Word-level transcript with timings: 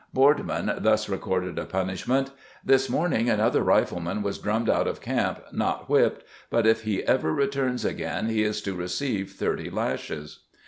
Boardman 0.15 0.77
thus 0.81 1.07
recorded 1.07 1.59
a 1.59 1.65
punishment, 1.65 2.31
"This 2.65 2.89
morning 2.89 3.29
another 3.29 3.61
rifleman 3.61 4.23
was 4.23 4.39
drummed 4.39 4.67
out 4.67 4.87
of 4.87 4.99
camp 4.99 5.39
not 5.51 5.87
whipped, 5.91 6.23
but 6.49 6.65
if 6.65 6.85
he 6.85 7.03
ever 7.03 7.31
returns 7.31 7.85
again 7.85 8.25
he 8.27 8.41
is 8.41 8.63
to 8.63 8.73
receive 8.73 9.33
thirty 9.33 9.69
lashes." 9.69 10.39